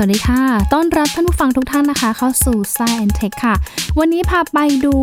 [0.00, 0.42] สวัสดีค่ะ
[0.74, 3.54] ต้อนรับท่านผู้ฟังทุกท่านนะคะ เข้าสู่ Science Tech ค่ะ
[3.98, 4.94] วันนี้พาไปดู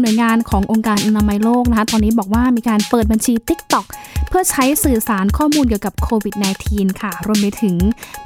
[0.00, 3.86] หน่วยงานขององค์การอนามัยโลกนะคะ ตอนนี้บอกว่ามีการเปิดบัญชี TikTok
[4.28, 6.34] เพื่อใช้สื่อสารข้อมูลเกี่ยวกับโควิด
[6.68, 7.76] -19 ค่ะ รวมไปถึง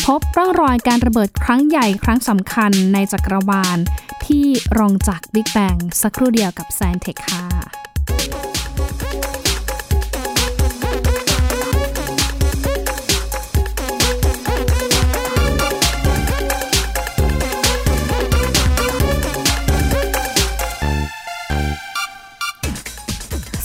[0.04, 3.78] พบร่องรอยการระเบิดครั้งใหญ่ครั้งสำคัญในจักรวาล
[4.26, 4.46] ที่
[4.78, 8.47] รองจาก Big Bang สักครู่เดียวกับ Science Tech ค่ะ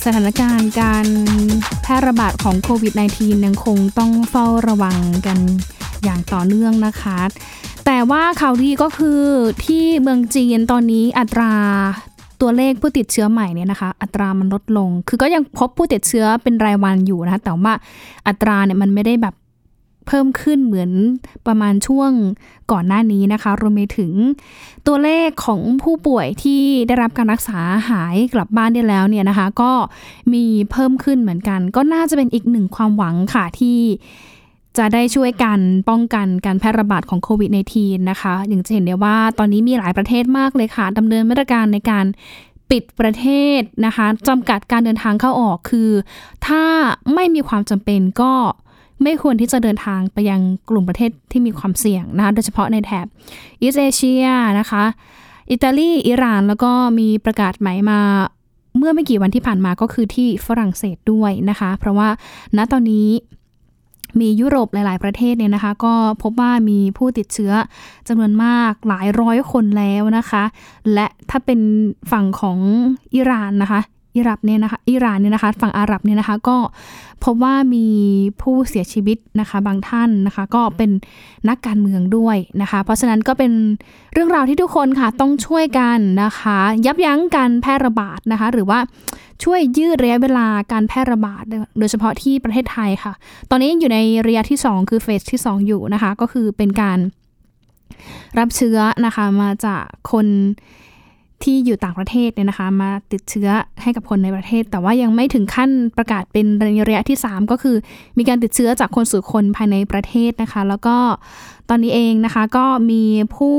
[0.04, 1.06] สถานการณ์การ
[1.82, 5.38] แพร่ระบาดของโควิด -19 ยังคงต้องเฝ้าระวังกัน
[6.04, 7.18] อย่างต่อเนื่องนะคะ
[7.86, 9.20] แต่ว่าข่าวดีก็คือ
[9.64, 11.52] ที่เมืองจีนตอนนี้อัตรา
[12.40, 17.74] ตัวเลขผู้ติดเชื้อใหม่เนี่ยนะคะ อัตรามันลดลง คือก็ยังพบผู้ติดเชื้อเป็นรายวันอยู่นะคะแต่ว่า
[18.28, 19.34] อัตราเนี่ยมันไม่ได้แบบ
[20.06, 20.90] เพิ่มขึ้นเหมือน
[21.46, 22.10] ประมาณช่วง
[22.72, 24.12] ก่อนหน้านี้นะคะ รวมไปถึง
[24.86, 29.72] ตัวเลขของผู้ป่วยที่ได้รับการรักษาหายกลับบ้านได้แล้วเนี่ยนะคะ ก็
[30.32, 33.78] มีเพิ่มขึ้นเหมือนกัน ก็น่าจะเป็นอีกหนึ่งความหวังค่ะที่
[34.78, 42.04] จะได้ช่วยกันป้องกันการแพร่ระบาดของโควิด -19 นะคะ อย่างจะเห็นได้ว่าตอนนี้มีหลายประเทศมากเลยค่ะดำเนินมาตรการในการ
[42.70, 43.26] ปิดประเท
[43.58, 45.90] ศนะคะจำกัดการเดินทางเข้าออกคือ
[46.46, 46.64] ถ้า
[47.14, 48.32] ไม่มีความจำเป็นก็
[49.02, 53.06] ไม่ควรที่จะเดินทางไปยังกลุ่มประเทศที่มีความเสี่ยงนะคะโดยเฉพาะในแถบ
[53.60, 54.24] อีสเอเชีย
[54.58, 54.84] นะคะ
[55.50, 58.00] อิตาลีอิหร่านแล้วก็มีประกาศใหม่มา
[58.76, 62.08] เมื่อไม่กี่วันที่ผ่านมาก็คือที่ฝรั่งเศสด้วยนะคะ เพราะว่า
[62.56, 63.08] ณตอนนี้
[64.20, 67.52] มียุโรปหลาย ๆ ประเทศเนี่ยนะคะ ก็พบว่ามีผู้ติดเชื้อ
[68.08, 70.44] จำนวนมากหลายร้อยคนแล้วนะคะ
[70.94, 71.60] และถ้าเป็น
[72.10, 72.58] ฝั่งของ
[73.14, 73.80] อิหร่านนะคะ
[74.16, 76.56] อิรักเนี่ยนะคะอิหร่านเนี่ยนะคะ ฝั่งอาหรับเนี่ยนะคะ ก็
[77.24, 77.86] พบว่ามี
[78.42, 80.90] ผู้เสียชีวิตนะคะ บางท่านนะคะ ก็เป็น
[81.48, 83.52] นักการเมืองด้วยนะคะ เพราะฉะนั้นก็เป็น
[84.12, 88.78] เรื่องราวที่ทุกคนค่ะต้องช่วยกันนะคะ ยับยั้งการแพร่ระบาดนะคะ หรือว่า
[89.44, 91.42] ช่วยยืดระยะเวลาการแพร่ระบาด
[91.78, 93.12] โดยเฉพาะที่ประเทศไทยค่ะ
[93.50, 96.98] ตอนนี้อยู่ในระยะที่ 2 คือเฟสที่ 2 อยู่นะคะ ก็คือเป็นการ
[98.38, 100.26] รับเชื้อนะคะมาจากคน
[101.44, 103.48] ที่อยู่ต่างประเทศเนี่ยนะคะ มาติดเชื้อ
[103.82, 107.76] ให้กับคนในประเทศ แต่ว่ายังไม่ถึงขั้นประกาศเป็นระยะที่ 3 ก็คือ
[108.18, 110.96] มีการติดเชื้อจากคนสู่คนภายในประเทศนะคะ แล้วก็
[111.68, 113.02] ตอนนี้เองนะคะก็มี
[113.36, 113.56] ผู้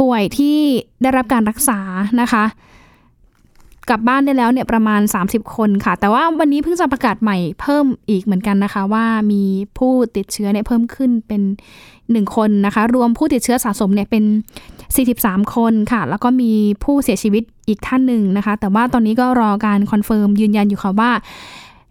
[0.00, 0.58] ป่วยที่
[1.02, 1.80] ได้รับการรักษา
[2.20, 2.44] นะคะ
[3.88, 9.42] กลับบ้านได้แล้วเนี่ยประมาณ 30 คนค่ะ แต่ว่าวันนี้เพิ่งจะประกาศใหม่เพิ่มอีกเหมือนกันนะคะ ว่ามี
[9.78, 11.42] ผู้ติดเชื้อเนี่ยเพิ่มขึ้นเป็น
[11.88, 14.24] 1 คนนะคะ รวมผู้ติดเชื้อสะสมเนี่ยเป็น
[14.88, 16.52] 43 คนค่ะ แล้วก็มี
[16.84, 21.10] ผู้เสียชีวิตอีกท่านหนึ่งนะคะ แต่ว่าตอนนี้ก็รอการ confirm ยืนยันอยู่ค่ะว่า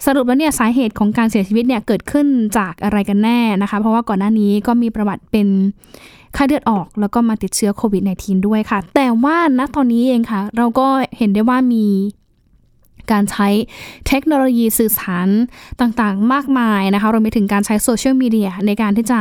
[0.05, 5.47] สรุปแล้วเนี่ยสาเหตุของการเสียชีวิตเนี่ยเกิดขึ้นจากอะไรกันแน่นะคะ เพราะว่าก่อนหน้านี้ก็มีประวัติเป็น
[6.33, 10.87] ไข้เลือดออก แล้วก็มาติดเชื้อโควิด -19 ด้วยค่ะ แต่ว่าณตอนนี้เองค่ะ เราก็
[11.17, 11.85] เห็นได้ว่ามี
[13.11, 13.47] การใช้
[14.07, 15.27] เทคโนโลยีสื่อสาร
[15.81, 19.19] ต่างๆ มากมายนะคะรวมไปถึงการใช้โซเชียลมีเดียในการที่จะ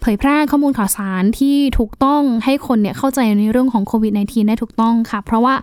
[0.00, 5.54] เผยแพร่ข้อมูลข่าวสารที่ถูกต้องให้คนเนี่ยเข้าใจในเรื่องของโควิด -19 ได้ถูกต้องค่ะ เพราะว่า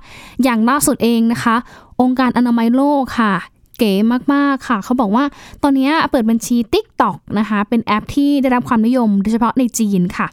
[0.44, 1.56] อย่างล่าสุดเองนะคะ
[2.02, 3.34] องค์การอนามัยโลกค่ะ
[3.80, 3.94] เก๋
[4.34, 5.24] มากๆค่ะ เขาบอกว่า
[5.64, 10.28] ตอนนี้เปิดบัญชี TikTok นะคะ เป็นแอปที่ได้รับความนิยมโดยเฉพาะในจีนค่ะ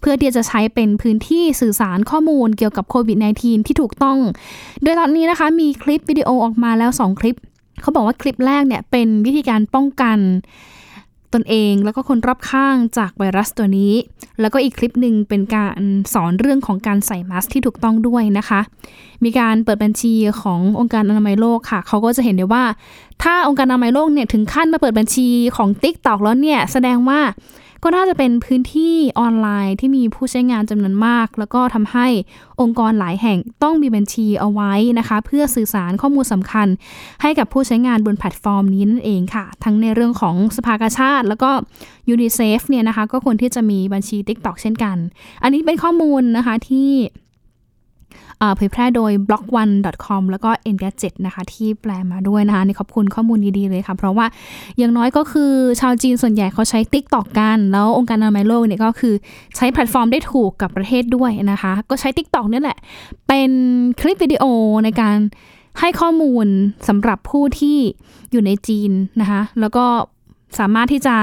[0.00, 4.18] เพื่อที่จะใช้เป็นพื้นที่สื่อสารข้อมูลเกี่ยวกับโควิด -19 ที่ถูกต้อง
[4.82, 7.36] โดยตอนนี้นะคะมีคลิปวิดีโอออกมาแล้ว 2 คลิป
[7.82, 10.18] เขาบอกว่าคลิปแรกเนี่ยเป็นวิธีการป้องกัน
[11.34, 13.92] ตนเองแล้วก็คนรอบข้างจากไวรัสตัวนี้
[14.40, 15.80] แล้วก็อีกคลิปหนึ่งเป็นการ
[16.14, 18.60] สอนเรื่องของการใส่มาสก์ที่ถูกต้องด้วยนะคะ
[19.24, 22.64] มีการเปิดบัญชีขององค์การอนามัยโลกค่ะ เขาก็จะเห็นได้ว่า
[23.22, 27.20] ถ้าองค์การอนามัยโลกเนี่ยถึงขั้นมาเปิดบัญชีของ t ิ k t o k แล้วเนี่ยแสดงว่า
[27.84, 32.06] ก็น่าจะเป็นพื้นที่ออนไลน์ที่มีผู้ใช้งานจำนวนมาก แล้วก็ทำให้
[32.60, 36.68] องค์กรหลายแห่งต้องมีบัญชีเอาไว้นะคะ เพื่อสื่อสารข้อมูลสำคัญ
[37.22, 41.50] ให้กับผู้ใช้งานบนแพลตฟอร์มนี้นั่นเองค่ะ ทั้งในเรื่องของสภากาชาติ แล้วก็
[42.10, 44.96] ยูนิเซฟเนี่ยนะคะก็ควรที่จะมีบัญชี TikTok เช่นกัน
[45.42, 46.90] อันนี้เป็นข้อมูลนะคะที่
[48.56, 54.26] เผยแพร่โดย blognone.com แล้วก็ engadget นะคะที่แปลมาด้วยนะคะนี่ขอบคุณข้อมูลดีๆเลยค่ะ เพราะว่า
[54.78, 59.14] อย่างน้อยก็คือชาวจีนส่วนใหญ่เขาใช้ TikTok กัน แล้วองค์การอนามัยโลกเนี่ยก็คือ
[59.56, 62.78] ใช้แพลตฟอร์มได้ถูกกับประเทศด้วยนะคะ ก็ใช้ TikTok นี่แหละ
[63.28, 63.50] เป็น
[64.00, 64.44] คลิปวิดีโอ
[64.84, 65.16] ในการ
[65.80, 66.46] ให้ข้อมูล
[66.88, 67.78] สำหรับผู้ที่
[68.30, 68.90] อยู่ในจีน
[69.20, 69.84] นะคะแล้วก็
[70.58, 71.16] สามารถที่จะ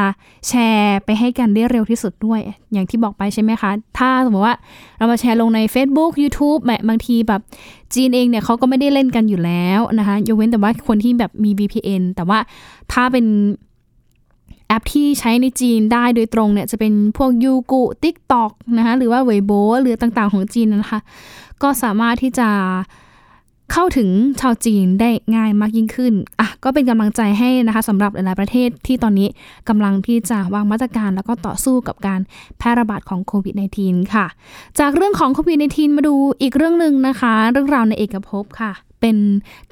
[0.48, 2.40] แชร์ไปให้กันได้เร็วที่สุดด้วย
[2.74, 4.56] อย่างที่บอกไปใช่ไหมคะ ถ้าสมมติว่า
[4.98, 7.42] เรามาแชร์ลงใน Facebook YouTube แบบบางทีแบบ
[7.94, 12.40] จีนเองเนี่ยเขาก็ไม่ได้เล่นกันอยู่แล้วนะคะยกเว้นแต่ว่าคนที่แบบมี VPN แต่ว่า
[12.92, 13.26] ถ้าเป็น
[14.68, 19.52] แอปที่ใช้ในจีนได้โดยตรงเนี่ยจะเป็นพวก Youku TikTok นะคะหรือว่าเวยโบ
[19.82, 21.00] หรือต่างๆของจีนนะคะ
[21.62, 22.50] ก็สามารถที่จะ
[23.72, 24.10] เข้าถึง
[24.42, 29.28] ชาวจีนได้ง่ายมากยิ่งขึ้นอะก็เป็นกำลังใจให้นะคะสำหรับหลายๆประเทศที่ตอนนี้
[29.70, 32.20] กำลังที่จะวางมาตรการแล้วก็ต่อสู้กับการ
[32.58, 33.54] แพร่ระบาดของโควิด
[33.84, 34.26] -19 ค่ะ
[34.80, 39.18] จากเรื่องของโควิด -19 มาดูอีกเรื่องหนึ่งนะคะ เรื่องราวในเอกภพค่ะเป็น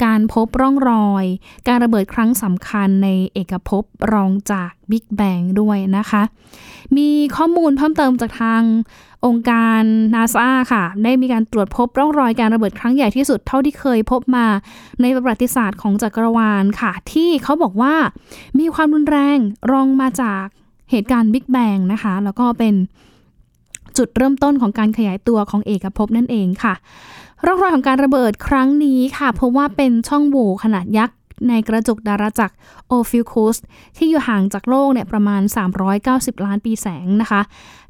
[0.04, 1.26] การพบร่องรอย
[1.68, 3.84] การระเบิดครั้งสำคัญในเอกภพ
[4.14, 6.22] รองจากบิ๊กแบงด้วยนะคะ
[6.98, 8.62] มีข้อมูลเพิ่มเติมจากทาง
[9.26, 9.82] องค์การ
[10.16, 14.46] นาซาค่ะ ได้มีการตรวจพบร่องรอยการระเบิดครั้งใหญ่ที่สุดเท่าที่เคยพบมา
[15.02, 17.96] ในประวัติศาสตร์ของจักรวาลค่ะ ที่เขาบอกว่า
[18.60, 19.38] มีความรุนแรง
[19.72, 20.44] รองมาจาก
[20.92, 22.74] เหตุการณ์บิ๊กแบงนะคะ แล้วก็เป็น
[23.98, 26.74] จุดเริ่มต้นของการขยายตัวของเอกภพนั่นเองค่ะ
[27.46, 31.16] ร่องรอยของการระเบิดครั้งนี้ค่ะ เพราะว่าเป็นช่องโหว่ขนาดยักษ์
[31.48, 32.56] ในกระจุกดาราจักร
[32.88, 33.58] Ophiuchus
[33.98, 35.42] ที่อยู่ห่างจากโลกเนี่ยประมาณ
[35.94, 37.42] 390 ล้านปีแสงนะคะ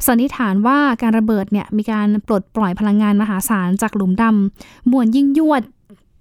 [0.05, 5.63] สันนิษฐานว่าการระเบิดเนี่ยมีการปลดปล่อยพลังงานมหาศาลจากหลุมดำมวลยิ่งยวด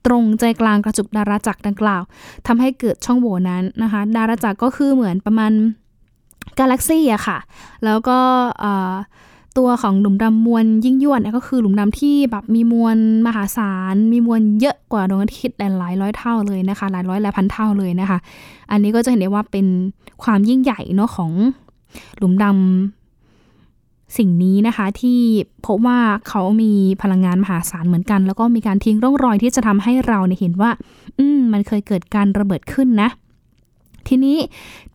[0.07, 2.03] ตรงใจกลางกระจุกดาราจักรดังกล่าว
[2.47, 5.53] ทำให้เกิดช่องโหว่นั้นนะคะ ดาราจักรก็คือเหมือนประมาณ
[6.59, 7.39] กาแล็กซี่อะค่ะ
[7.85, 8.19] แล้วก็
[9.59, 12.97] ตัวของหลุมดำมวลยิ่งยวดก็คือหลุมดำที่แบบมีมวล
[13.27, 18.19] มหาศาล มีมวลเยอะกว่าดวงอาทิตย์หลายร้อยเท่าเลยนะคะ หลายร้อยหลายพันเท่าเลยนะคะ
[18.71, 19.67] อันนี้ก็จะเห็นได้ว่าเป็น
[20.23, 21.31] ความยิ่งใหญ่เนาะของ
[22.19, 25.21] หลุมดำสิ่งนี้นะคะที่
[25.67, 25.99] พบว่า
[26.29, 26.73] เขามี
[27.03, 30.71] พลังงานมหาศาลเหมือนกัน แล้วก็มีการทิ้งร่องรอยที่จะทำให้เราเนี่ยเห็นว่า
[31.19, 33.09] อืมมันเคยเกิดการระเบิดขึ้นนะ
[34.09, 34.37] ทีนี้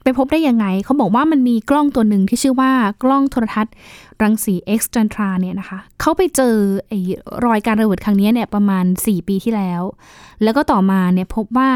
[0.03, 2.71] ไปพบได้ยังไง เขาบอกว่ามันมีกล้องตัวหนึ่งที่ชื่อว่า
[3.03, 3.73] กล้องโทรทัศน์
[4.21, 6.55] รังสี X จันทราเนี่ยนะคะ เขาไปเจอ
[6.87, 6.99] ไอ้
[7.45, 9.81] รอยการระเบิดครั้งนี้เนี่ยประมาณ 4 ปีที่แล้ว
[10.43, 11.71] แล้วก็ต่อมาเนี่ยพบว่า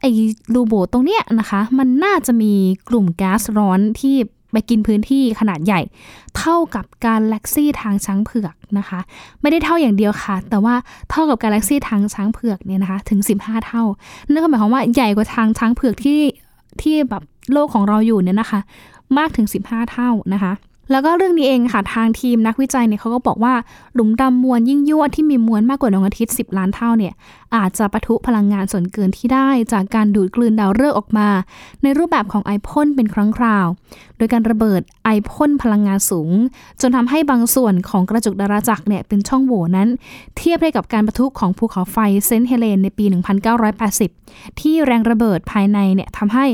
[0.00, 0.10] ไอ้
[0.54, 2.52] รูโบตรงเนี้ยนะคะ มันน่าจะมี
[2.88, 4.16] กลุ่มแก๊สร้อนที่
[4.52, 5.80] ไปกินพื้นที่ขนาดใหญ่
[6.38, 9.00] เท่ากับกาแล็กซี่ทางช้างเผือกนะคะ
[9.40, 10.74] ไม่ได้เท่าอย่างเดียวค่ะ แต่ว่า
[11.10, 13.82] เท่ากับกาแล็กซี่ทางช้างเผือกเนี่ยนะคะ ถึง 15 เท่า
[14.30, 16.20] นั่นก็หมายความว่าใหญ่กว่าทางช้างเผือกที่
[16.80, 17.22] ที่แบบ
[17.52, 18.60] โลกของเราอยู่เนี่ยนะคะ
[19.18, 20.52] มากถึง 15 เท่านะคะ
[20.92, 23.54] แล้วก็เรื่องนี้เองค่ะทางทีมนักวิจัยเนี่ยเขาก็บอกว่า
[23.94, 27.14] หลุมดำมวลยิ่งยวดที่มีมวลมากกว่าดวงอาทิตย์ 10 ล้านเท่าเนี่ย
[27.56, 31.28] อาจจะปะทุพลังงานส่วนเกินที่ได้ จากการดูดกลืนดาวฤกษ์ออกมา
[31.82, 33.66] ในรูปแบบของไอพ่นเป็นครั้งคราว
[34.16, 36.30] โดยการระเบิดไอพ่นพลังงานสูง
[36.80, 39.88] จนทำให้บางส่วนของกระจุกดาราจักรเนี่ยเป็นช่องโหว่นั้น
[40.36, 41.96] เทียบได้กับการปะทุของภูเขาไฟ
[42.26, 43.04] เซนต์เฮเลนในปี
[43.82, 46.46] 1980 ที่แรงระเบิดภายในเนี่ยทำให้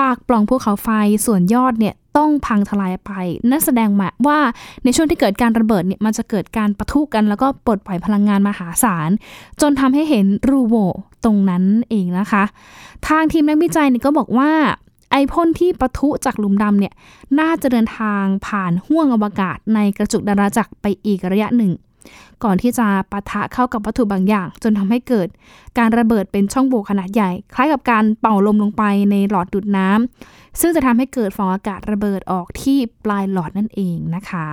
[0.00, 0.88] ปากปล่องภูเขาไฟ
[1.26, 3.10] ส่วนยอดเนี่ย ต้องพังทลายไป
[3.50, 4.38] นั่นแสดงมาว่า
[4.84, 9.10] ในช่วงที่เกิดการระเบิดเนี่ยมันจะเกิดการปะทุกัน แล้วก็ปลดปล่อยพลังงานมหาศาล
[9.60, 10.76] จนทำให้เห็นรูโว
[11.24, 12.44] ตรงนั้นเองนะคะ
[13.08, 14.50] ทางทีมนักวิจัยนี่ก็บอกว่า
[15.10, 16.94] ไอพ่นที่ปะทุจากหลุมดำเนี่ย
[17.40, 21.72] น่าจะเดินทางผ่านห้วงอวกาศในกระจุกดาราจักรไปอีกระยะหนึ่ง
[22.44, 25.28] ก่อนที่จะปะทะเข้ากับวัตถุบางอย่าง จนทำให้เกิด
[25.78, 34.48] การระเบิดเป็นช่องโหว่ขนาดใหญ่ คล้ายกับการเป่าลมลงไปในหลอดดูดน้ำ ซึ่งจะทำให้เกิดฟองอากาศระเบิดออกที่ปลายหลอดนั่นเองนะคะ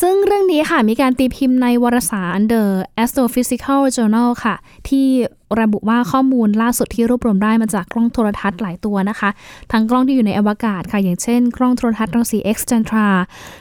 [0.00, 2.62] ซึ่งเรื่องนี้ค่ะมีการตีพิมพ์ในวารสาร The
[3.02, 4.54] Astrophysical Journal ค่ะ
[4.88, 5.06] ที่
[5.60, 9.30] ระบุว่าข้อมูลล่าสุดที่รวบรวมได้มาจากกล้องโทรทัศน์หลายตัวนะคะ
[9.72, 13.08] ทั้งกล้องที่อยู่ในอวกาศค่ะ อย่างเช่น กล้องโทรทัศน์รังสี X จันทรา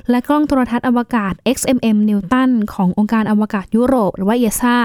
[0.10, 4.78] และกล้องโทรทัศน์อวกาศ XMM นิวตันขององค์การอวกาศยุโรป หรือว่าเอซ่า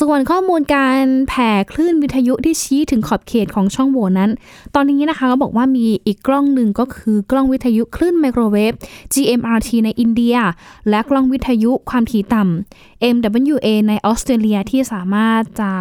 [0.00, 4.30] ส่วนข้อมูลการแผ่คลื่นวิทยุที่ชี้ถึงขอบเขตของช่องโหว่นั้น
[4.74, 8.72] ตอนนี้นะคะก็บอกว่ามีอีกกล้องหนึ่งก็คือกล้องวิทยุคลื่นไมโครเวฟ
[9.14, 10.36] GMRT ในอินเดีย
[10.88, 15.72] และกล้องวิทยุความถี่ต่ำ MWA ในออสเตรเลียที่สามารถจะ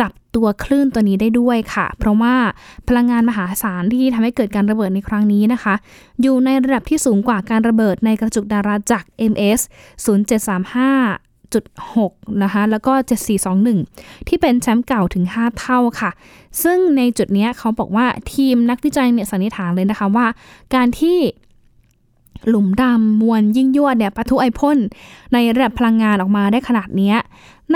[0.00, 2.36] จับตัวคลื่นตัวนี้ได้ด้วยค่ะ เพราะว่า
[2.88, 5.74] พลังงานมหาศาลที่ทำให้เกิดการระเบิดในครั้งนี้นะคะ
[6.22, 9.60] อยู่ในระดับที่สูงกว่าการระเบิดในกระจุกดาราจักร MS
[10.06, 11.27] 0735
[11.94, 12.92] 6 นะคะ แล้วก็
[13.80, 16.10] 7421 ที่เป็นแชมป์เก่าถึง 5 เท่าค่ะ
[16.62, 20.26] ซึ่งในจุดนี้เขาบอกว่าทีมนักวิจัยเนี่ยสันนิษฐานเลยนะคะว่า
[20.74, 21.18] การที่
[22.48, 24.78] หลุมดำมวลยิ่งยวดเนี่ยปะทุไอพ่น
[25.32, 27.14] ในระดับพลังงานออกมาได้ขนาดนี้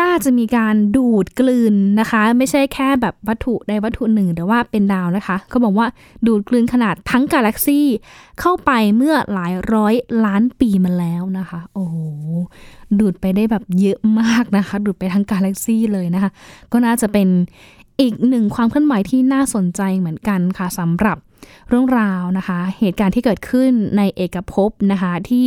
[0.00, 5.86] น่าจะมีการดูดกลืนนะคะ ไม่ใช่แค่แบบวัตถุใดวัตถุหนึ่งแต่ว่าเป็นดาวนะคะเขาบอกว่า
[6.26, 7.86] ดูดกลืนขนาดทั้งกาแล็กซี่
[8.40, 9.94] เข้าไปเมื่อหลายร้อย
[10.24, 11.96] ล้านปีมาแล้วนะคะ โอ้โห
[13.00, 16.30] ดูดไปได้แบบเยอะมากนะคะ ดูดไปทั้งกาแล็กซี่เลยนะคะ
[16.72, 17.28] ก็น่าจะเป็น
[18.00, 21.18] อีกหนึ่งความเคลื่อนไหวที่น่าสนใจเหมือนกันค่ะสำหรับ
[21.68, 25.44] เรื่องราวนะคะ เหตุการณ์ที่เกิดขึ้นในเอกภพนะคะ ที่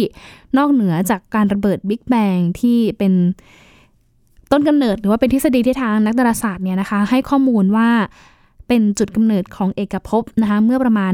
[0.57, 3.13] นอกเหนือจากการระเบิดบิ๊กแบงที่เป็น
[4.55, 7.89] ต้นกำเนิดหรือว่าเป็นทฤษฎีที่ทางนักดาราศาสตร์เนี่ยนะคะ ให้ข้อมูลว่า
[8.67, 11.13] เป็นจุดกำเนิดของเอกภพนะคะเมื่อประมาณ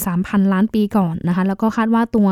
[0.00, 2.28] 13,000 ล้านปีก่อนนะคะแล้วก็คาดว่าตัว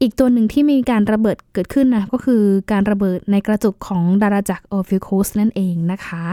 [0.00, 6.24] อีกตัวหนึ่งที่มีการระเบิดเกิดขึ้นนะก็คือการระเบิดในกระจุกของดาราจักร Ophiuchus นั่นเองนะคะ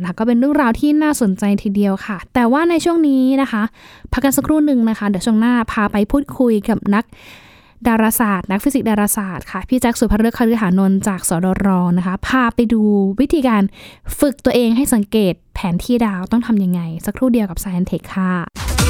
[0.00, 3.62] นะก็เป็นเรื่องราวที่น่าสนใจทีเดียวค่ะ แต่ว่าในช่วงนี้นะคะ
[4.12, 7.04] พักกันสักครู่หนึ่งนะคะ เดี๋ยวช่วงหน้าพาไปพูดคุยกับนัก
[7.88, 11.68] ดาราศาสตร์ นักฟิสิกส์ดาราศาสตร์ค่ะพี่แจ็คศุภฤกษ์คฤหานนท์จากสดร
[11.98, 12.82] นะคะพาไปดู
[13.20, 13.62] วิธีการ
[14.18, 18.89] ฝึกตัวเองให้สังเกตแผนที่ดาวต้องทำยังไง สักครู่เดียวกับ Science Tech ค่ะ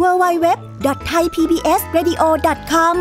[0.00, 2.96] www.thaipbsradio.com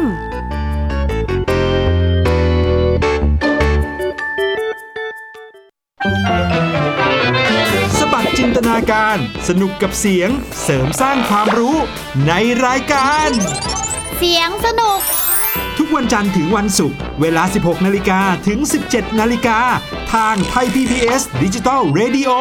[8.00, 9.18] สบัดจินตนาการ
[9.48, 10.30] สนุกกับเสียง
[10.64, 11.76] เสริมสร้างความรู้
[12.28, 12.34] ใน
[12.66, 13.30] รายการ
[14.18, 15.00] เสียงสนุก
[15.78, 19.60] ทุกวันจันทร์ถึงวันศุกร์ เวลา 16 นาฬิกาถึง 17 นาฬิกา
[20.14, 22.32] ทางไทย PBS ดิจิตอล Radio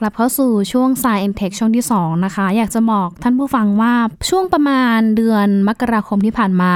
[0.00, 3.94] กลับเข้าสู่ช่วง s ายเอ็นเทคช่วงที่ 2 นะคะ อยากจะบอกท่านผู้ฟังว่า
[4.28, 6.72] ช่วงประมาณเดือนมกราคมที่ผ่านมา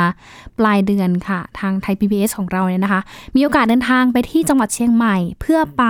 [0.58, 3.00] ปลายเดือนค่ะ ทางไทย PBS ของเราเนี่ยนะคะ
[3.34, 5.84] มีโอกาสเดินทางไปที่จังหวัดเชียงใหม่ เพื่อไป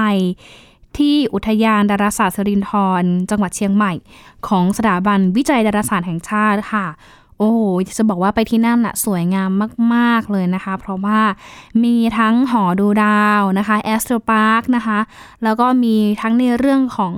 [0.99, 2.71] ที่อุทยานดาราศาสตร์สรินท
[3.03, 3.93] รจังหวัดเชียงใหม่
[4.49, 6.87] ของสถาบันวิจัยดาราศาสตร์แห่งชาติค่ะ
[7.39, 7.61] โอ้โห
[7.99, 9.51] จะบอกว่าไปที่นั่นน่ะสวยงาม
[9.95, 11.21] มาก ๆ เลยนะคะ เพราะว่า
[11.85, 14.99] มีทั้งหอดูดาวนะคะแอสโตรพาร์คนะคะ
[15.45, 17.15] แล้วก็มีทั้งในเรื่องของ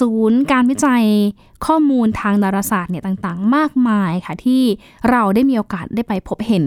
[0.00, 1.04] ศูนย์การวิจัย
[1.66, 4.62] ข้อมูลทางดาราศาสตร์เนี่ยต่างๆ มากมายค่ะ ที่
[5.10, 6.64] เราได้มีโอกาสได้ไปพบเห็น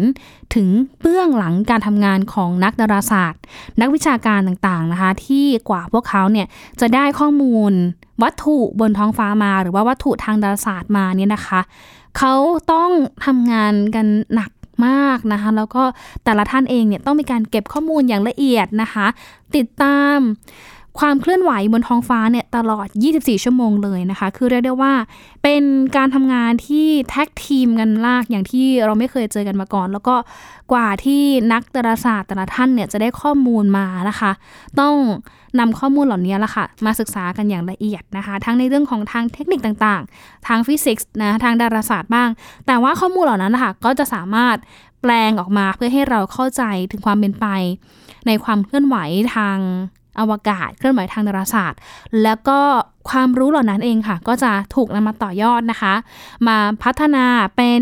[0.56, 0.68] ถึง
[1.02, 3.42] เบื้องหลังการทำงานของนักดาราศาสตร์
[3.82, 6.48] นักวิชาการต่างๆนะคะ ที่กว่าพวกเขาเนี่ย
[6.82, 7.72] จะได้ข้อมูล
[8.24, 11.62] วัตถุบนท้องฟ้ามา หรือว่าวัตถุทางดาราศาสตร์มาเนี่ยนะคะ
[12.18, 12.34] เขา
[12.72, 12.92] ต้อง
[13.26, 14.52] ทำงานกันหนัก
[14.88, 15.84] มากนะคะ แล้วก็
[16.24, 19.08] แต่ละท่านเองเนี่ยต้องมีการเก็บข้อมูลอย่างละเอียดนะคะ
[19.56, 20.18] ติดตาม
[21.00, 24.94] ความเคลื่อนไหวบนท้องฟ้าเนี่ยตลอด 24 ชั่วโมงเลยนะคะ คือเรียกได้ว่า
[25.44, 25.64] เป็น
[25.98, 30.16] การทำงานที่แท็กทีมกันลากอย่างที่เราไม่เคยเจอกันมาก่อน แล้วก็
[30.72, 31.22] กว่าที่
[31.54, 34.32] นักดาราศาสตร์แต่ละท่านเนี่ยจะได้ข้อมูลมานะคะ
[34.80, 34.96] ต้อง
[35.60, 42.30] นำข้อมูลเหล่านี้ละค่ะ มาศึกษากันอย่างละเอียดนะคะ ทั้งในเรื่องของทางเทคนิคต่างๆ ทางฟิสิกส์นะทางดาราศาสตร์บ้าง
[42.68, 44.58] แต่ว่าข้อมูลเหล่านั้นนะคะก็จะสามารถ
[45.02, 47.46] แปลงออกมาเพื่อให้เราเข้าใจถึงความเป็นไป
[48.28, 48.98] ในความเคลื่อนไหว
[49.36, 49.58] ทาง
[50.20, 51.80] อวกาศ เคลื่อนไหวทางดาราศาสตร์
[52.24, 52.60] แล้วก็
[53.10, 55.94] ความรู้เหล่านั้นเองค่ะ ก็จะถูกนำมาต่อยอดนะคะ
[56.48, 57.26] มาพัฒนา
[57.58, 57.82] เป็น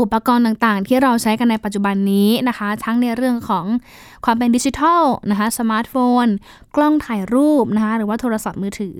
[0.00, 3.66] อุปกรณ์ต่างๆ ที่เราใช้กันในปัจจุบันนี้นะคะ ทั้งในเรื่องของ
[4.24, 6.26] ความเป็นดิจิทัลนะคะสมาร์ทโฟน
[6.76, 8.96] กล้องถ่ายรูปนะคะหรือว่าโทรศัพท์มือถือ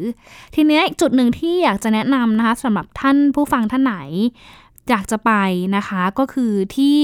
[0.55, 3.97] ทีนี้จุดหนึ่งที่อยากจะแนะนำนะคะสำหรับท่านผู้ฟังท่านไหน
[4.91, 5.33] อยากจะไป
[5.77, 6.99] นะคะก็คือที่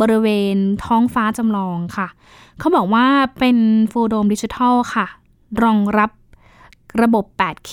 [0.00, 2.08] บริเวณท้องฟ้าจำลองค่ะ
[2.58, 3.06] เขาบอกว่า
[3.38, 3.56] เป็น
[3.92, 5.06] ฟูลโดมดิจิทัลค่ะ
[5.62, 6.10] รองรับ
[7.02, 7.72] ระบบ 8K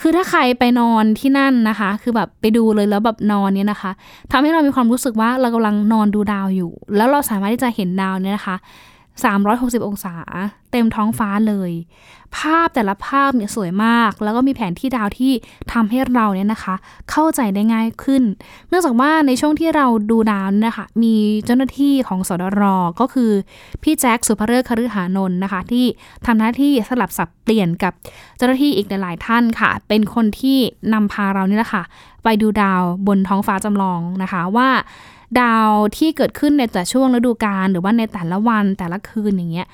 [0.00, 3.90] คือถ้าใครไปนอนที่นั่นนะคะ คือแบบไปดูเลยแล้วแบบนอนเนี่ยนะคะ
[4.30, 8.56] ทำให้เรามีความรู้สึกว่าเรากำลังนอนดูดาวอยู่ แล้วเราสามารถที่จะเห็นดาวเนี่ยนะคะ
[9.24, 10.14] 360 องศา
[10.72, 11.72] เต็มท้องฟ้าเลย
[12.36, 15.32] ภาพแต่ละภาพเนี่ยสวยมาก แล้วก็มีแผนที่ดาวที่
[15.72, 16.74] ทำให้เราเนี่ยนะคะ
[17.10, 18.22] เข้าใจได้ง่ายขึ้น
[18.68, 22.62] เนื่องจากว่าในช่วงที่เราดูดาวนะคะ มีเจ้าหน้าที่ของสดร
[23.00, 23.30] ก็คือ
[23.82, 25.86] พี่แจ็คสุภเริศคฤหานนท์นะคะ ที่
[26.26, 27.92] ทำหน้าที่สลับสับเปลี่ยนกับ
[28.36, 30.58] เจ้าหน้าที่อีกหลายท่านค่ะ เป็นคนที่
[30.94, 31.82] นำพาเรานี่แหละค่ะ
[32.24, 34.68] ไปดูดาวบนท้องฟ้าจำลองนะคะว่า
[35.40, 39.68] ดาวที่เกิดขึ้นในแต่ช่วงฤดูกาลหรือว่าในแต่ละวันแต่ละคืนอย่างเงี้ย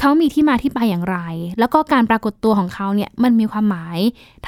[0.00, 1.18] เขามีที่มาที่ไปอย่างไร
[1.58, 3.98] แล้วก็การปรากฏตัวของเขาเนี่ยมันมีความหมาย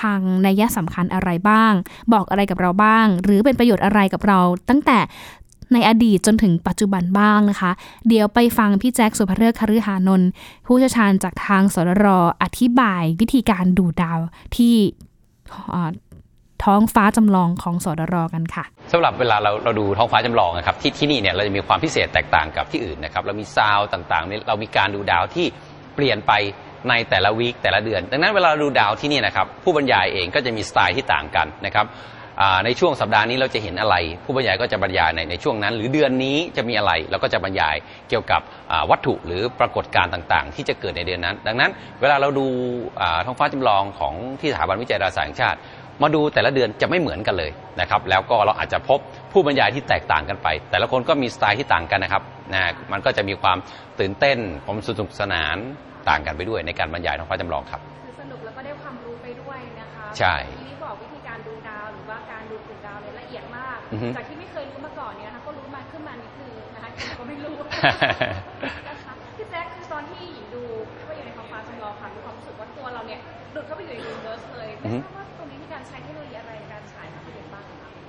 [0.00, 1.72] ทางนัยสำคัญอะไรบ้าง
[2.12, 4.98] บอกอะไรกับเราบ้าง หรือเป็นประโยชน์อะไรกับเรา ตั้งแต่
[5.72, 7.70] ในอดีตจนถึงปัจจุบันบ้างนะคะ
[8.08, 10.28] เดี๋ยวไปฟังพี่แจ็คสุภเริศคฤหานนท์
[10.66, 12.06] ผู้เชี่ยวชาญจากทางสรร
[12.42, 14.18] อธิบายวิธีการดูดาว
[14.56, 14.74] ที่
[16.66, 25.46] ท้องฟ้าจำลองของสรรกันค่ะสำหรับเวลาเราเราดูท้องฟ้าจำลองนะครับที่ที่นี่เนี่ยเราจะมีความพิเศษแตกต่างกับที่อื่นนะครับเรามีซาวต่างๆเนี่ยเรามีการดูดาวที่
[25.94, 26.32] เปลี่ยนไป
[26.88, 31.86] ในแต่ละวีคแต่ละเดือน ดังนั้นเวลาดูดาวที่นี่นะครับผู้บรรยายเองก็จะมีสไตล์ที่ต่างกันนะครับ
[32.64, 37.76] ในช่วงสัปดาห์นี้เราจะเห็นอะไร ผู้บรรยายก็จะบรรยายในในช่วงนั้น หรือเดือนนี้จะมีอะไรเราก็จะบรรยาย
[38.08, 38.40] เกี่ยวกับ
[38.90, 41.70] วัตถุหรือปรากฏการณ์ต่างๆ ที่จะเกิดในเดือนนั้น ดังนั้น
[42.00, 42.46] เวลาเราดู
[43.26, 45.58] ท้องฟ้าจำลองของที่สถาบันวิจัยดาราศาสตร์แห่งชาติ
[46.02, 47.50] มาดูแต่ละเดือนจะไม่เหมือนกันเลย
[47.80, 48.98] นะครับแล้วก็เราอาจจะพบ
[49.32, 52.22] ผู้บรรยายที่แตกต่างกันไป แต่ละคนก็มีสไตล์ที่ต่างกันนะครับ
[52.52, 52.62] นะ
[52.92, 53.56] มันก็จะมีความ
[54.00, 55.56] ตื่นเต้นความสนุกสนาน
[56.08, 67.56] ต่างกันไปด้วยในการบรรยายท้องฟ้าจำลองครับคือสนุกแล้วก็ได้ความรู้ไปด้วยนะคะใช่ที่นี่บอกวิธีการดูดาวหรือว่าการดูกลุ่มดาวเนี่ยละเอียดมากอือฮึจากที่ไม่เคยรู้มาก่อนเนี่ยนะคะก็รู้มาขึ้นมานิดนึงนะคะหญิงก็ไม่รู้
[68.88, 70.62] นะคะพี่แจ๊คคือตอนที่หญิงดู
[70.96, 73.20] เข้าไปอยู่ในท้องฟ้าจำลองค่ะมีความรู้สึกว่าตัวเราเนี่ย
[73.52, 74.70] หลุดเข้าไปอยู่ในยูนิเวิร์สเลย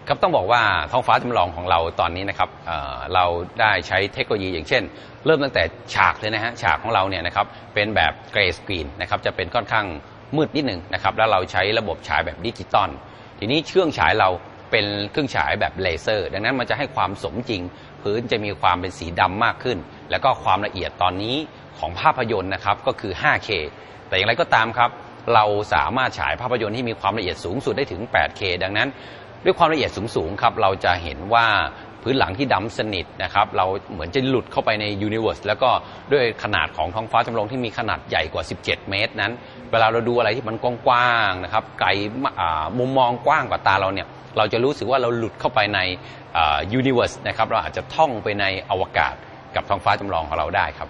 [0.10, 3.26] ครับต้องบอกว่าท้องฟ้าจำลองของเราตอนนี้นะครับเเรา
[3.62, 4.84] ได้ใช้เทคโนโลยีอย่างเช่น
[5.26, 9.86] เริ่มตั้งแต่ฉากเลยนะฮะฉากของเราเนี่ยนะครับเป็นแบบ gray screen นะครับจะเป็นค่อนข้าง
[10.36, 12.90] มืดนิดหนึ่งนะครับแล้วเราใช้ระบบฉายแบบดิจิตอล
[13.40, 14.30] ทีนี้เครื่องฉายเรา
[14.72, 17.62] เป็นเครื่องฉายแบบเลเซอร์ ดังนั้นมันจะให้ความสมจริง
[18.02, 19.78] พื้นจะมีความเป็นสีดำมากขึ้น
[20.12, 21.36] แล้วก็ความละเอียดตอนนี้
[21.80, 23.50] ของภาพยนตร์นะครับก็คือ 5K
[24.08, 24.90] แต่อย่างไรก็ตามครับ
[25.36, 28.90] เราสามารถฉายภาพยนตร์ที่มีความละเอียดสูงสุดได้ถึง 8K ดังนั้น
[29.46, 31.46] ด้วยความละเอียดสูงๆครับเราจะเห็นว่า
[32.04, 35.70] พื้นหลังที่ดำสนิทนะครับเราเหมือนจะหลุดเข้าไปใน universe แล้วก็
[36.14, 39.32] ด้วยขนาดของท้องฟ้าจำลองที่มีขนาดใหญ่กว่า 17 เมตรนั้น
[39.72, 41.90] เวลาเราดูอะไรที่มันกว้างๆนะครับไกล
[42.80, 45.80] มุมมองกว้างกว่าตาเราเนี่ยเราจะรู้สึกว่าเราหลุดเข้าไปใน
[46.74, 49.16] universe นะครับเราอาจจะท่องไปในอวกาศ
[49.56, 50.90] กับท้องฟ้าจำลองของเราได้ครับ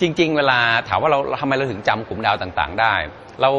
[0.00, 0.58] จริง ๆ เวลา
[0.88, 2.94] ถามว่าเราทำไมเราถึงจำกลุ่มดาวต่างๆ ได้
[3.42, 3.50] เรา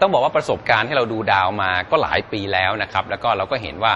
[0.00, 3.92] ต้องบอกว่าประสบการณ์ที่เราดูดาวมาก็หลายปีแล้วนะครับ แล้วก็เราก็เห็นว่า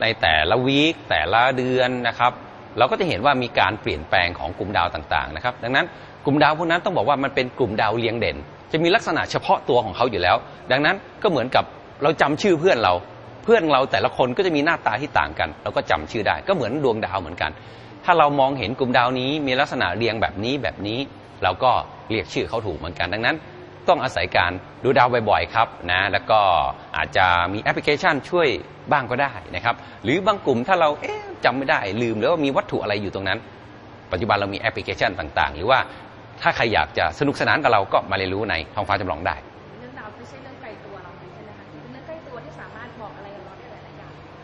[0.00, 2.32] ในแต่ละวีคแต่ละเดือนนะครับ
[2.78, 5.86] เราก็จะเห็นว่ามีการเปลี่ยนแปลงของกลุ่มดาวต่างๆนะครับดังนั้น
[6.24, 8.36] กลุ่มดาวพวกนั้นต้องบอกว่ามันเป็นกลุ่มดาวเรียงเด่น
[8.72, 10.36] จะมีลักษณะเฉพาะตัวของเขาอยู่แล้ว
[10.72, 11.64] ดังนั้นก็เหมือนกับ
[12.02, 12.94] เราจำชื่อเพื่อนเรา
[13.44, 17.50] เพื่อนเราแต่ละคนก็จะมีหน้าตาที่ต่างกัน เราก็จำชื่อได้ก็เหมือนดวงดาวเหมือนกัน
[18.04, 20.98] ถ้าเรามองเห็นกลุ่มดาวนี้มีลักษณะเรียงแบบนี้แบบนี้
[21.44, 21.72] เราก็
[22.10, 23.36] เรียกชื่อเขาถูกเหมือนกันดังนั้น
[23.88, 24.52] ต้องอาศัยการ
[24.84, 26.40] ดูดาวบ่อยๆครับนะแล้วก็
[26.96, 28.48] อาจจะมีแอปพลิเคชันช่วย
[28.92, 29.74] บ้างก็ได้นะครับ
[30.04, 33.38] หรือบางกลุ่มถ้าเราเอ๊ะจำไม่ได้ลืมหรือว่ามีวัตถุอะไรอยู่ตรงนั้น
[34.12, 35.78] ปัจจุบันเรามีแอปพลิเคชันต่างๆ หรือว่า
[36.42, 39.36] ถ้าใครอยากจะสนุกสนานกับเราก็มาเรียนรู้ในท้องฟ้าจำลองได้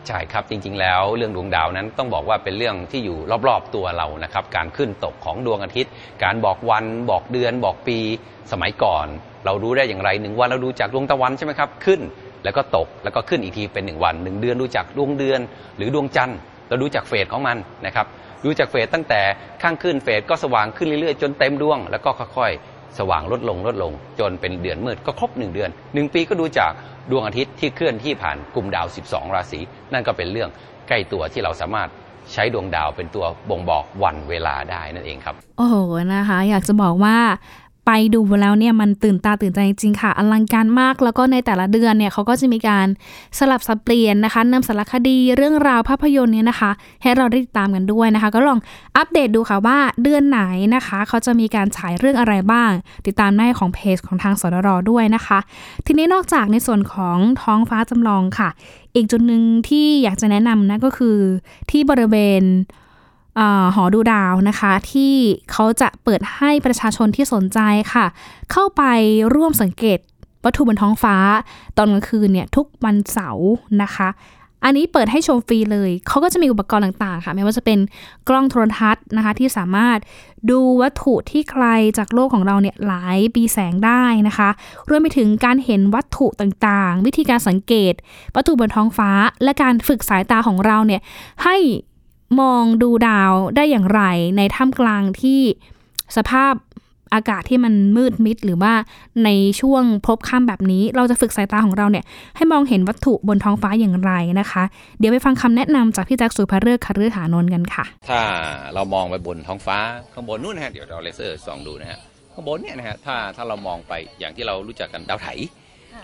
[0.07, 3.17] ใช่ครับจริงๆ แล้วเรื่องดวงดาวนั้นต้องบอกว่าเป็นเรื่องที่อยู่
[3.47, 5.91] รอบๆตัวเรานะครับการขึ้นตกของดวงอาทิตย์
[6.23, 7.97] การบอกวันบอกเดือนบอกปี
[8.51, 9.07] สมัยก่อน
[9.45, 12.01] เรารู้ได้อย่างไรหนึ่งวันเราดูจากดวงตะวันใช่ไหมครับขึ้น
[12.43, 15.39] แล้วก็ตกแล้วก็ขึ้นอีกทีเป็นหนึ่งวันหนึ่งเดือนดูจากดวงเดือน
[15.77, 16.37] หรือดวงจันทร์
[16.69, 18.05] เราดูจากเฟสของมันนะครับ
[18.45, 19.21] ดูจากเฟสตั้งแต่
[19.61, 26.71] ข้างขึ้นเฟสก็สว่างขึ้นเรื่อยๆ จนเต็มดวง แล้วก็ค่อยๆ สว่างลดลงลดลง จนเป็นเดือนมืดก็ครบหนึ่งเดือนหนึ่งปีก็ดูจาก
[27.11, 29.59] ดวงอาทิตย์ที่เคลื่อนที่ผ่านกลุ่มดาว 12 ราศี
[29.93, 30.49] นั่นก็เป็นเรื่อง
[30.87, 31.89] ใกล้ตัวที่เราสามารถ
[32.33, 35.75] ใช้ดวงดาวเป็นตัวบ่งบอกวันเวลาได้นั่นเองครับ โอ้โห
[36.13, 37.17] นะคะ อยากจะบอกว่า
[37.89, 42.87] ไปดูแล้วเนี่ยมันตื่นตาตื่นใจจริงๆค่ะ อลังการมาก แล้วก็ในแต่ละเดือนเนี่ยเขาก็จะมีการ
[43.37, 46.71] สลับสับเปลี่ยนนะคะนำสารคดีเรื่องราวภาพยนตร์เนี่ยนะคะ
[47.03, 48.59] ให้เราได้ติดตามกันด้วยนะคะ ก็ลอง
[48.97, 50.41] อัปเดตดูค่ะว่าเดือนไหน
[50.75, 52.71] นะคะ เขาจะมีการฉายเรื่องอะไรบ้าง
[53.05, 55.39] ติดตามได้ของเพจของทางสดรด้วยนะคะ
[55.85, 58.49] ทีนี้นอกจากในส่วนของท้องฟ้าจำลองค่ะ
[58.95, 61.17] อีกจุดหนึ่งที่อยากจะแนะนำนะก็คือ
[61.71, 62.43] ที่บริเวณ
[63.75, 65.13] หอดูดาวนะคะ ที่
[65.51, 67.59] เขาจะเปิดให้ประชาชนที่สนใจ
[67.93, 68.05] ค่ะ
[68.51, 68.83] เข้าไป
[69.35, 69.99] ร่วมสังเกต
[70.45, 71.15] วัตถุบนท้องฟ้า
[71.77, 73.49] ตอนกลางคืนเนี่ยทุกวันเสาร์
[73.83, 74.09] นะคะ
[74.63, 77.79] อันนี้เปิดให้ชมฟรีเลย เขาก็จะมีอุปกรณ์ต่างๆ ค่ะ ไม่ว่าจะเป็น
[78.27, 79.97] กล้องโทรทัศน์นะคะ ที่สามารถ
[80.49, 81.65] ดูวัตถุที่ไกล
[81.97, 84.49] จากโลกของเราเนี่ยหลายปีแสงได้นะคะ
[84.89, 87.93] รวมไปถึงการเห็นวัตถุต่างๆ วิธีการสังเกต
[88.35, 89.11] วัตถุบนท้องฟ้า
[89.43, 91.01] และการฝึกสายตาของเราเนี่ย
[91.43, 91.57] ให้
[92.41, 94.01] มองดูดาวได้อย่างไร
[94.37, 95.39] ในท่ามกลางที่
[96.17, 96.53] สภาพ
[97.13, 98.73] อากาศที่มันมืดมิด หรือว่า
[99.25, 99.29] ใน
[99.61, 104.63] ช่วงพบค่ำแบบนี้ เราจะฝึกสายตาของเราเนี่ย ให้มองเห็นวัตถุบนท้องฟ้าอย่างไรนะคะ
[104.99, 108.21] เดี๋ยวไปฟังคำแนะนำจากพี่แจ็คสุภเริกคฤหานนท์กันค่ะ ถ้า
[108.73, 109.77] เรามองไปบนท้องฟ้า
[110.13, 111.99] ข้างบนนู่นนะฮะเดี๋ยวเราเลเซอร์ส่องดูนะฮะ
[112.33, 115.27] ข้างบนเนี่ยนะฮะถ้าถ้าเรามองไปอย่างที่เรารู้จักกันดาวไถ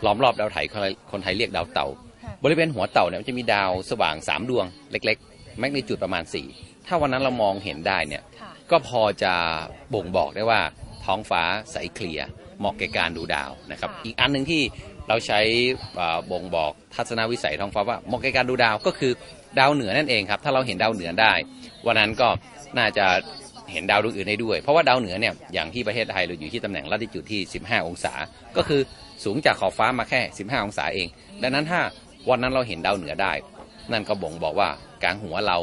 [0.05, 1.87] ล้อมรอบดาวไถคนคนไทยเรียกดาวเต่า
[2.43, 6.23] บริเวณหัวเต่าเนี่ยมันจะมีดาวสว่าง3ดวงเล็กๆ แมกนิจูดประมาณ
[6.55, 8.23] 4 ถ้าวันนั้นเรามองเห็นได้เนี่ย
[8.71, 9.33] ก็พอจะ
[9.93, 10.61] บ่งบอกได้ว่า
[11.05, 12.27] ท้องฟ้าใสเคลียร์
[12.59, 14.61] เหมาะแก่การดูดาวนะครับอีกอันหนึ่งที่
[15.07, 15.39] เราใช้
[15.99, 19.11] อ่าบ่งบอกทัศนวิสัยท้องฟ้าว่าเหมาะแก่การดูดาวก็คือ
[19.59, 21.33] ดาวเหนือนั่นเองครับถ้าเราเห็นดาวเหนือได้
[21.85, 22.27] วันนั้นก็
[22.77, 23.05] น่าจะ
[23.71, 28.13] เห็นดาวดวงอื่นได้ด้วย เพราะว่าดาวเหนือเนี่ยอย่างที่ประเทศไทยเราอยู่ที่ตำแหน่งลัติจูดที่ 15 องศา
[28.57, 28.81] ก็คือ
[29.23, 31.07] สูงจากขอบฟ้ามาแค่ 15 องศาเอง
[31.41, 31.81] ดังนั้นถ้า
[32.29, 33.33] วันนั้นเราเห็นดาวเหนือได้
[33.91, 34.69] นั่นก็บ่งบอกว่า
[35.03, 35.57] กลางหัวเรา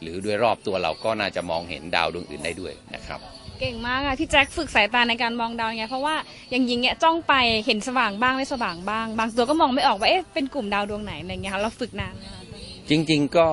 [0.00, 3.20] หรือด้วยรอบตัวเราก็น่าจะมองเห็นดาวดวงอื่นได้ด้วยนะครับ
[3.60, 6.14] เก่งมากอะพี่แจ็คฝึกสายตาในการมองดาวไงเพราะว่า
[6.50, 7.34] อย่างยิงเนี่ยจ้องไป
[7.66, 12.42] เห็นสว่างบ้างไม่สว่างบ้าง บางตัวก็มองไม่ออกว่าเอ๊ะเป็นกลุ่มดาวดวงไหนอะไรเงี้ยค่ะเราฝึกนานไหมคะ
[12.88, 13.46] จริง ๆ ก็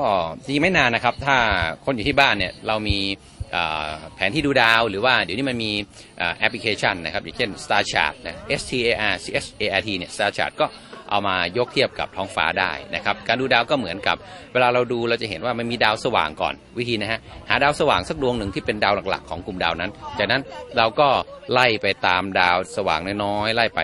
[0.44, 1.38] จริงๆไม่นานนะครับ ถ้า
[1.86, 3.33] คนอยู่ที่บ้านเนี่ยเรามีเอ่อ
[4.16, 5.72] แผนที่ดูดาว หรือว่าเดี๋ยวนี้มันมี
[6.38, 10.54] แอปพลิเคชันนะครับอย่างเช่น Star Chart นะ S T A R C H A R T เนี่ย Star Chart
[10.62, 10.66] ก็
[11.10, 14.18] เอามายกเทียบกับท้องฟ้าได้นะครับการดูดาวก็เหมือนกับ
[14.54, 20.42] เวลาเราดูเราจะเห็นว่ามันมีดาวสว่างก่อนวิธีนะฮะหาดาวสว่างสักดวงหนึ่งที่เป็นดาวหลักๆของกลุ่มดาวนั้น จากนั้น
[20.78, 21.08] เราก็
[21.52, 23.80] ไล่ไปตามดาวสว่างน้อยๆไล่ไป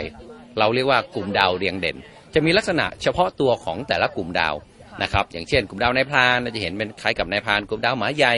[0.60, 1.98] เราเรียกว่ากลุ่มดาวเรียงเด่น
[2.34, 4.56] จะมีลักษณะเฉพาะตัวของแต่ละกลุ่มดาว
[5.04, 8.34] นะครับอย่างเช่นกลุ่มดาวนายพรานเราจะเห็นเป็นคล้ายกับนายพรานกลุ่มดาวหมาใหญ่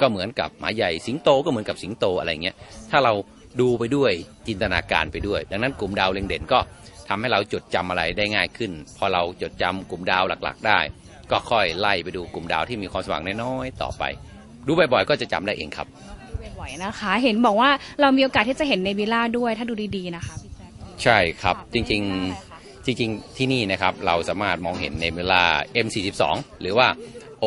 [0.00, 2.56] ก็เหมือนกับหมาใหญ่สิงโตก็เหมือนกับสิงโตอะไรเงี้ย
[2.90, 3.12] ถ้าเรา
[3.60, 4.12] ดูไปด้วย
[4.48, 6.58] จินตนาการไปด้วย ดังนั้นกลุ่มดาวเรียงเด่นก็
[7.08, 10.78] ทำให้เราจดจำอะไรได้ง่ายขึ้น พอเราจดจำกลุ่มดาวหลักๆ ได้
[11.30, 14.02] ก็ค่อยไล่ไปดูกลุ่มดาวที่มีความสว่างน้อยๆต่อไป
[14.66, 15.86] ดูบ่อยๆ ก็จะจำได้เองครับ
[16.60, 20.70] บ่อยๆนะคะ เห็นบอกว่าเรามีโอกาสที่จะเห็นเนบิล่าด้วยถ้าดูดีๆนะคะพี่แจ็ค
[21.02, 25.44] ใช่ครับจริงๆจริงๆที่นี่นะครับเราสามารถมองเห็นเนบิล่า
[25.86, 26.22] M42
[26.60, 26.86] หรือว่า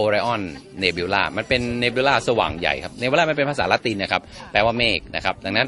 [0.01, 0.41] Orion
[0.83, 5.67] Nebula มันเป็นเนบิล่าสว่างใหญ่ครับเนบิล่ามันเป็นภาษาละตินนะครับ แปลว่าเมฆนะครับ ดังนั้น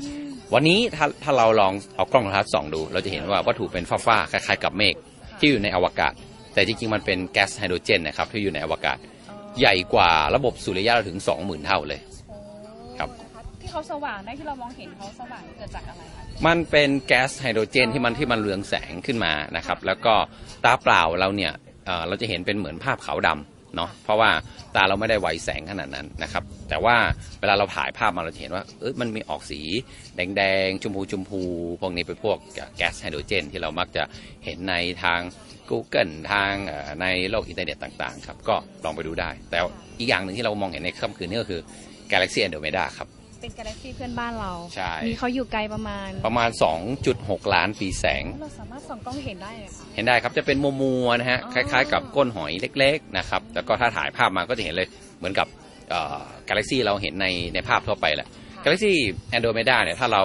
[0.53, 4.95] วันนี้ถ้าถ้าเราลองเอากล้องโทรทรรศน์ส่องดู เราจะเห็นว่าวัตถุเป็นฟ้าๆคล้ายๆกับเมฆ
[5.39, 6.13] ที่อยู่ในอวกาศ
[6.53, 8.97] แต่จริงๆ มันเป็นแก๊สไฮโดรเจนนะครับที่อยู่ในอวกาศ
[9.59, 11.99] ใหญ่กว่าระบบสุริยะเราถึง 20,000 เท่าเลย
[12.99, 13.09] ครับ
[13.61, 20.13] ที่เขาสว่างได้ที่เรามองเห็นเขาสว่างเกิดจากอะไรคะมันเป็นแก๊สไฮโดรเจนที่มันที่มันเรืองแสงขึ้นมานะครับ แล้วก็
[20.65, 21.51] ตาเปล่าเราเนี่ย
[21.85, 24.29] เอ่อเราจะเห็นเป็นเหมือนภาพขาวดำ เนาะเพราะว่า
[24.75, 26.95] ตาเราไม่ได้ไวแสงขนาดนั้นนะครับ แต่ว่า
[27.39, 29.61] เวลาเราถ่ายภาพมาเราจะเห็นว่าเออมันมีออกสี
[30.15, 31.41] แดงๆชมพูชมพู
[31.81, 32.37] พวกนี้เป็นพวก
[32.77, 34.03] แก๊สไฮโดรเจน ที่เรามักจะ
[34.45, 35.19] เห็นในทาง
[35.69, 36.51] Google ทาง
[37.01, 39.57] ในโลกอินเทอร์เน็ตต่างๆครับก็ลองไปดูได้ แต่
[39.99, 41.61] อีกอย่างหนึ่งที่เรามองเห็นในค่ำคืนนี้ก็คือ
[42.11, 43.07] Galaxy Andromeda ครับ
[43.41, 46.49] เป็นกาแล็กซี่เพื่อนบ้านเราใช่ มีเขาอยู่ไกลประมาณประมาณ
[47.01, 55.47] 2.6 ล้านปีแสง เราสามารถส่องกล้องเห็นได้ไหมคะเห็นได้ครับจะเป็นมัวมัวๆนะฮะคล้ายๆ กับก้นหอยเล็กๆนะครับแล้วก็ถ้าถ่ายภาพมาก็จะเห็นเลยเหมือนกับ
[56.47, 58.27] กาแล็กซี่เราเห็นในในภาพทั่วไปแหละ
[58.63, 58.95] กาแล็กซี่
[59.29, 60.23] Andromeda เนี่ยถ้าเรา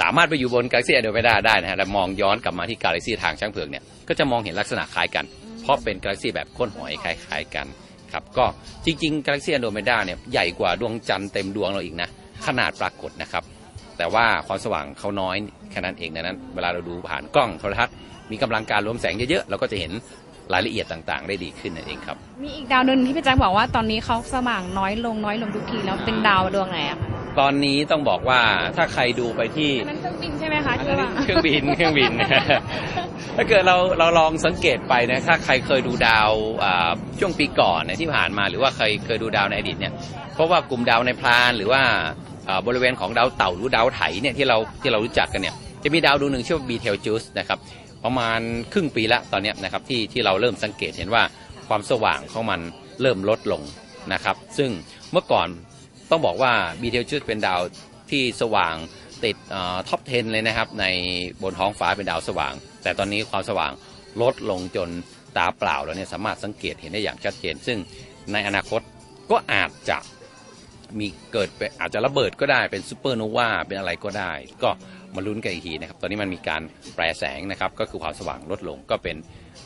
[0.00, 5.24] สามารถไปอยู่บนกาแล็กซี่ Andromeda ได้นะฮะแล้วมองย้อนกลับมาที่กาแล็กซี่ทางช้างเผือกเนี่ยก็จะมองเห็นลักษณะคล้ายกัน
[5.62, 7.66] เพราะเป็นกาแล็กซี่แบบก้นหอยคล้ายๆกัน
[8.12, 8.44] ครับก็
[8.84, 12.08] จริงๆกาแล็กซี่ Andromeda เนี่ยใหญ่กว่าดวงจันทร์เต็มดวงเราอีกนะ
[12.46, 13.42] ขนาดปรากฏนะครับ
[13.98, 15.36] แต่ว่าความสว่างเขาน้อย
[15.70, 17.94] แค่นั้นเองดังนั้น เวลาเราดูผ่านกล้องโทรทรรศน์
[18.30, 19.92] มีกำลังการรวมแสงเยอะๆเราก็จะเห็น
[20.52, 27.08] รายละเอียดต่างๆ ได้ดีขึ้นนั่นเองครับ มีอีกดาวดวงหนึงที่พี่แจ็คบอกว่าตอนนี้เขาสว่างน้อยลงน้อยลงทุกทีแล้วเป็นดาวดวงไหนอะคะ
[27.40, 28.40] ตอนนี้ต้องบอกว่า
[28.76, 32.12] ถ้าใครดูไปที่อันนั้นเครื่องบินใช่ไหมคะอันที่นั้นว่าเครื่องบินเครื่องบิน
[33.36, 36.30] ถ้าเกิดเราเราลองสังเกตไปนะถ้าใครเคยดูดาว
[36.64, 39.92] อ่าช่วงปีก่อนเนยที่ผ่านมา หรือว่าใครเคยดูดาวในอดีตเนี่ย
[40.34, 42.27] เพราะว่ากลุ่มดาวในพรานหรือว่าเอ่อ
[42.66, 47.58] บริเวณของดาวเต่าหรือดาวไถเนี่ยที่เราที่เรารู้จักกันเนี่ยจะมีดาวดวงหนึ่งชื่อว่า Betelgeuse นะครับ
[48.04, 48.40] ประมาณ
[48.72, 51.22] ครึ่งปีละตอนนี้นะครับที่ที่เราเริ่มสังเกตเห็นว่า
[51.68, 52.60] ความสว่างของมัน
[53.02, 53.62] เริ่มลดลง
[54.12, 54.70] นะครับ ซึ่ง
[55.12, 55.48] เมื่อก่อน
[56.10, 57.60] ต้องบอกว่า Betelgeuse เป็นดาว
[58.10, 58.74] ที่สว่าง
[59.24, 59.36] ติด
[59.88, 60.86] ท็อป 10 เลยนะครับ ใน
[61.42, 63.72] บนท้องฟ้าเป็นดาวสว่าง แต่ตอนนี้ความสว่าง
[64.22, 64.88] ลดลงจน
[65.36, 67.78] ตาเปล่าเราเนี่ยสามารถสังเกตเห็นได้อย่างชัดเจน ซึ่ง
[68.32, 68.80] ในอนาคต
[69.30, 69.98] ก็อาจจะ
[70.98, 74.70] มีเกิดเป็นอาจจะระเบิดก็ได้เป็นซูเปอร์โนวาเป็นอะไรก็ได้ ก็
[75.14, 76.62] มาลุ้นกันอีกทีนะครับ ตอนนี้มันมีการ
[76.94, 79.16] แปรแสงนะครับ ก็คือความสว่างลดลงก็เป็น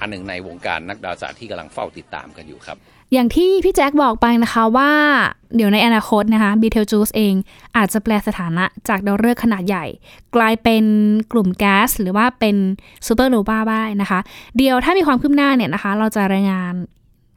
[0.00, 2.76] อันหนึ่งในวงการนักดาราศาสตร์ที่กำลังเฝ้าติดตามกันอยู่ครับ
[3.12, 4.92] อย่างที่พี่แจ็คบอกไปนะคะว่า
[5.56, 7.34] เดี๋ยวในอนาคตนะคะบีเทลจูสเอง
[7.76, 9.86] อาจจะแปลสถานะจากดาวฤกษ์ขนาดใหญ่
[10.36, 10.84] กลายเป็น
[11.32, 12.56] กลุ่มแก๊สหรือว่าเป็น
[13.06, 14.20] ซูเปอร์โนวาได้นะคะ
[14.56, 16.74] เดี๋ยวถ้ามีความคืบหน้าเนี่ยนะคะ เราจะรายงาน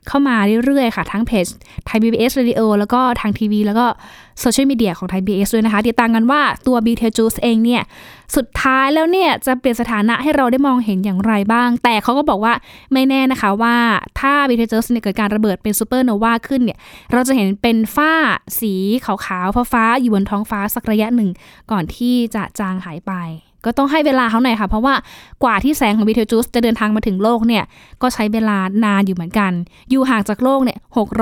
[0.08, 1.46] เข้ามาเรื่อยๆค่ะ ทั้งเพจ
[1.86, 3.86] ไทย PBS Radio แล้วก็ทางทีวี แล้วก็
[4.42, 7.82] โซเชียลมีเดียของไทย PBS ด้วยนะคะ ติดตามกันว่าตัว b t j u i c e เองเนี่ย
[8.36, 12.54] สุดท้ายแล้วเนี่ย จะเปลี่ยนสถานะให้เราได้มองเห็นอย่างไรบ้าง แต่เขาก็บอกว่า
[12.94, 13.76] ไม่แน่นะคะว่า
[14.20, 16.78] ถ้า b t j u i c e เนี่ยเกิดการระเบิดเป็นซูเปอร์โนวาขึ้นเนี่ย
[17.14, 18.14] เราจะเห็นเป็นฝ้า
[18.60, 18.74] สี
[19.06, 21.30] ขาวๆฟ้าๆอยู่บนท้องฟ้าสักระยะหนึ่ง
[21.72, 23.14] ก่อนที่จะจางหายไป
[23.66, 24.94] ก็ต้องให้เวลาเขาหน่อยค่ะ เพราะว่า
[25.44, 27.64] กว่าที่แสงของ Betelgeuse จะเดินทางมาถึงโลกเนี่ย
[28.02, 29.52] ก็ใช้เวลานานอยู่เหมือนกัน
[29.92, 30.78] อยู่ห่างจากโลกเนี่ย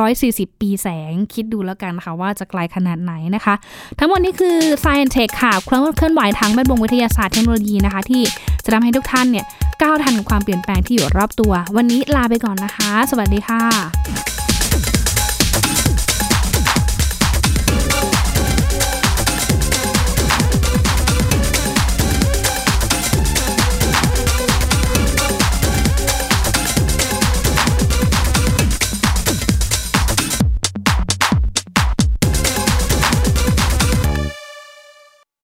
[0.09, 3.55] 640ปีแสง คิดดูแล้วกันค่ะว่าจะไกลขนาดไหนนะคะ
[3.99, 8.21] ทั้งหมดนี้คือ Science Tech ค่ะเครื่องเคลื่อนไหวทางแวดวงวิทยาศาสตร์เทคโนโลยีนะคะ ที่
[8.63, 9.45] จะทำให้ทุกท่านเนี่ย
[9.81, 14.42] ก้าวทันกับความเปลี่ยนแปลงที่อยู่รอบตัว วันนี้ลาไปก่อนนะคะ สวัสดีค่ะ